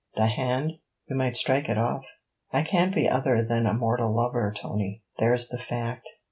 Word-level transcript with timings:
'The 0.15 0.25
hand? 0.29 0.71
You 1.07 1.15
might 1.15 1.37
strike 1.37 1.69
it 1.69 1.77
off.' 1.77 2.07
'I 2.51 2.63
can't 2.63 2.95
be 2.95 3.07
other 3.07 3.43
than 3.45 3.67
a 3.67 3.73
mortal 3.75 4.11
lover, 4.11 4.51
Tony. 4.51 5.03
There's 5.19 5.47
the 5.49 5.59
fact.' 5.59 6.09